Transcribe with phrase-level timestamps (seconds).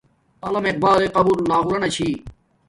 [0.45, 2.09] علامہ اقبایݵ قبر لاہوران چھی